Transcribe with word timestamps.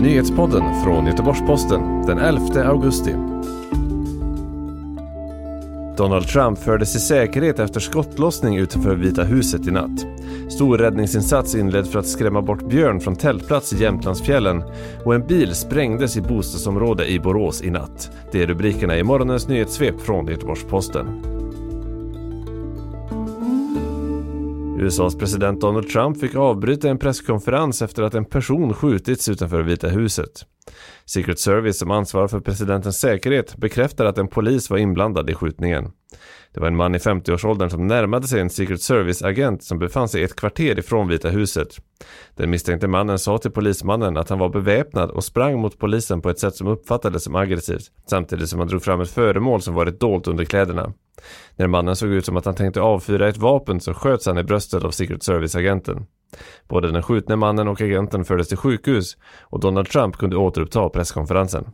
Nyhetspodden 0.00 0.82
från 0.84 1.06
Göteborgs-Posten 1.06 2.06
den 2.06 2.18
11 2.18 2.64
augusti. 2.64 3.14
Donald 5.96 6.28
Trump 6.28 6.58
fördes 6.58 6.96
i 6.96 6.98
säkerhet 6.98 7.58
efter 7.58 7.80
skottlossning 7.80 8.56
utanför 8.56 8.94
Vita 8.94 9.22
huset 9.22 9.66
i 9.66 9.70
natt. 9.70 10.06
Stor 10.48 10.78
räddningsinsats 10.78 11.54
inledd 11.54 11.86
för 11.86 11.98
att 11.98 12.06
skrämma 12.06 12.42
bort 12.42 12.68
björn 12.68 13.00
från 13.00 13.16
tältplats 13.16 13.72
i 13.72 13.82
Jämtlandsfjällen 13.82 14.62
och 15.04 15.14
en 15.14 15.26
bil 15.26 15.54
sprängdes 15.54 16.16
i 16.16 16.20
bostadsområde 16.20 17.06
i 17.10 17.20
Borås 17.20 17.62
i 17.62 17.70
natt. 17.70 18.10
Det 18.32 18.42
är 18.42 18.46
rubrikerna 18.46 18.98
i 18.98 19.02
morgonens 19.02 19.48
nyhetssvep 19.48 20.00
från 20.00 20.26
Göteborgs-Posten. 20.26 21.39
USAs 24.80 25.18
president 25.18 25.60
Donald 25.60 25.88
Trump 25.88 26.20
fick 26.20 26.34
avbryta 26.34 26.88
en 26.88 26.98
presskonferens 26.98 27.82
efter 27.82 28.02
att 28.02 28.14
en 28.14 28.24
person 28.24 28.74
skjutits 28.74 29.28
utanför 29.28 29.62
Vita 29.62 29.88
huset. 29.88 30.30
Secret 31.06 31.38
Service 31.38 31.78
som 31.78 31.90
ansvarar 31.90 32.28
för 32.28 32.40
presidentens 32.40 32.98
säkerhet 32.98 33.56
bekräftar 33.56 34.04
att 34.04 34.18
en 34.18 34.28
polis 34.28 34.70
var 34.70 34.78
inblandad 34.78 35.30
i 35.30 35.34
skjutningen. 35.34 35.90
Det 36.54 36.60
var 36.60 36.66
en 36.66 36.76
man 36.76 36.94
i 36.94 36.98
50-årsåldern 36.98 37.70
som 37.70 37.86
närmade 37.86 38.26
sig 38.26 38.40
en 38.40 38.50
Secret 38.50 38.82
Service-agent 38.82 39.62
som 39.62 39.78
befann 39.78 40.08
sig 40.08 40.22
ett 40.22 40.36
kvarter 40.36 40.78
ifrån 40.78 41.08
Vita 41.08 41.28
huset. 41.28 41.68
Den 42.36 42.50
misstänkte 42.50 42.88
mannen 42.88 43.18
sa 43.18 43.38
till 43.38 43.50
polismannen 43.50 44.16
att 44.16 44.28
han 44.28 44.38
var 44.38 44.48
beväpnad 44.48 45.10
och 45.10 45.24
sprang 45.24 45.60
mot 45.60 45.78
polisen 45.78 46.22
på 46.22 46.30
ett 46.30 46.38
sätt 46.38 46.54
som 46.54 46.66
uppfattades 46.66 47.24
som 47.24 47.34
aggressivt, 47.34 47.84
samtidigt 48.06 48.48
som 48.48 48.58
han 48.58 48.68
drog 48.68 48.82
fram 48.82 49.00
ett 49.00 49.10
föremål 49.10 49.62
som 49.62 49.74
varit 49.74 50.00
dolt 50.00 50.28
under 50.28 50.44
kläderna. 50.44 50.92
När 51.56 51.66
mannen 51.66 51.96
såg 51.96 52.08
ut 52.08 52.24
som 52.24 52.36
att 52.36 52.44
han 52.44 52.54
tänkte 52.54 52.80
avfyra 52.80 53.28
ett 53.28 53.36
vapen 53.36 53.80
så 53.80 53.94
sköts 53.94 54.26
han 54.26 54.38
i 54.38 54.42
bröstet 54.44 54.84
av 54.84 54.90
Secret 54.90 55.22
Service-agenten. 55.22 56.06
Både 56.68 56.90
den 56.90 57.02
skjutne 57.02 57.36
mannen 57.36 57.68
och 57.68 57.80
agenten 57.80 58.24
fördes 58.24 58.48
till 58.48 58.56
sjukhus 58.56 59.16
och 59.40 59.60
Donald 59.60 59.88
Trump 59.88 60.16
kunde 60.16 60.36
återuppta 60.36 60.88
presskonferensen. 60.88 61.64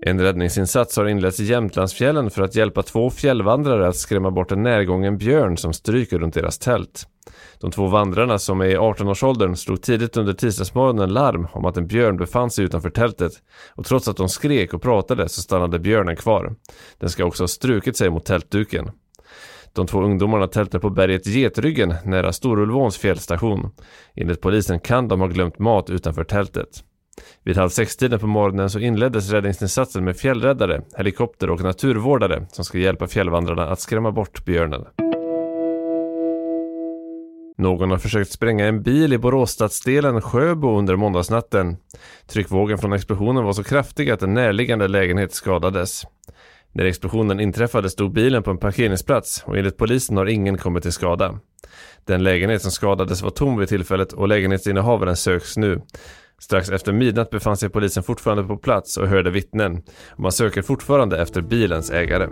En 0.00 0.20
räddningsinsats 0.20 0.96
har 0.96 1.06
inletts 1.06 1.40
i 1.40 1.44
Jämtlandsfjällen 1.44 2.30
för 2.30 2.42
att 2.42 2.54
hjälpa 2.54 2.82
två 2.82 3.10
fjällvandrare 3.10 3.88
att 3.88 3.96
skrämma 3.96 4.30
bort 4.30 4.52
en 4.52 4.62
närgången 4.62 5.18
björn 5.18 5.56
som 5.56 5.72
stryker 5.72 6.18
runt 6.18 6.34
deras 6.34 6.58
tält. 6.58 7.06
De 7.60 7.70
två 7.70 7.86
vandrarna 7.86 8.38
som 8.38 8.60
är 8.60 8.66
i 8.66 8.76
18-årsåldern 8.76 9.56
slog 9.56 9.82
tidigt 9.82 10.16
under 10.16 10.32
tisdagsmorgonen 10.32 11.12
larm 11.12 11.48
om 11.52 11.64
att 11.64 11.76
en 11.76 11.86
björn 11.86 12.16
befann 12.16 12.50
sig 12.50 12.64
utanför 12.64 12.90
tältet 12.90 13.32
och 13.74 13.86
trots 13.86 14.08
att 14.08 14.16
de 14.16 14.28
skrek 14.28 14.74
och 14.74 14.82
pratade 14.82 15.28
så 15.28 15.42
stannade 15.42 15.78
björnen 15.78 16.16
kvar. 16.16 16.54
Den 16.98 17.10
ska 17.10 17.24
också 17.24 17.42
ha 17.42 17.48
strukit 17.48 17.96
sig 17.96 18.10
mot 18.10 18.24
tältduken. 18.24 18.90
De 19.72 19.86
två 19.86 20.02
ungdomarna 20.02 20.46
tältar 20.46 20.78
på 20.78 20.90
berget 20.90 21.26
Getryggen 21.26 21.94
nära 22.04 22.32
Storulvåns 22.32 22.98
fjällstation. 22.98 23.70
Enligt 24.14 24.40
polisen 24.40 24.80
kan 24.80 25.08
de 25.08 25.20
ha 25.20 25.26
glömt 25.26 25.58
mat 25.58 25.90
utanför 25.90 26.24
tältet. 26.24 26.68
Vid 27.42 27.56
halv 27.56 27.68
sex-tiden 27.68 28.18
på 28.18 28.26
morgonen 28.26 28.70
så 28.70 28.78
inleddes 28.78 29.30
räddningsinsatsen 29.30 30.04
med 30.04 30.16
fjällräddare, 30.16 30.82
helikopter 30.96 31.50
och 31.50 31.60
naturvårdare 31.60 32.46
som 32.52 32.64
ska 32.64 32.78
hjälpa 32.78 33.06
fjällvandrarna 33.06 33.68
att 33.68 33.80
skrämma 33.80 34.12
bort 34.12 34.44
björnen. 34.44 34.84
Någon 37.58 37.90
har 37.90 37.98
försökt 37.98 38.30
spränga 38.30 38.66
en 38.66 38.82
bil 38.82 39.12
i 39.12 39.18
Boråsstadsdelen 39.18 40.20
Sjöbo 40.20 40.78
under 40.78 40.96
måndagsnatten. 40.96 41.76
Tryckvågen 42.26 42.78
från 42.78 42.92
explosionen 42.92 43.44
var 43.44 43.52
så 43.52 43.64
kraftig 43.64 44.10
att 44.10 44.22
en 44.22 44.34
närliggande 44.34 44.88
lägenhet 44.88 45.34
skadades. 45.34 46.02
När 46.72 46.84
explosionen 46.84 47.40
inträffade 47.40 47.90
stod 47.90 48.12
bilen 48.12 48.42
på 48.42 48.50
en 48.50 48.58
parkeringsplats 48.58 49.44
och 49.46 49.58
enligt 49.58 49.76
polisen 49.76 50.16
har 50.16 50.26
ingen 50.26 50.58
kommit 50.58 50.82
till 50.82 50.92
skada. 50.92 51.38
Den 52.04 52.22
lägenhet 52.22 52.62
som 52.62 52.70
skadades 52.70 53.22
var 53.22 53.30
tom 53.30 53.58
vid 53.58 53.68
tillfället 53.68 54.12
och 54.12 54.28
lägenhetsinnehavaren 54.28 55.16
söks 55.16 55.56
nu. 55.56 55.82
Strax 56.38 56.70
efter 56.70 56.92
midnatt 56.92 57.30
befann 57.30 57.56
sig 57.56 57.68
polisen 57.68 58.02
fortfarande 58.02 58.44
på 58.44 58.56
plats 58.56 58.96
och 58.96 59.08
hörde 59.08 59.30
vittnen. 59.30 59.82
Man 60.16 60.32
söker 60.32 60.62
fortfarande 60.62 61.22
efter 61.22 61.40
bilens 61.40 61.90
ägare. 61.90 62.28